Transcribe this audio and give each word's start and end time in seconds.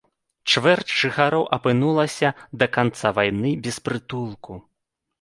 Чвэрць 0.53 0.95
жыхароў 1.01 1.45
апынулася 1.59 2.33
да 2.65 2.71
канца 2.81 3.15
вайны 3.21 3.57
без 3.67 3.83
прытулку. 3.87 4.63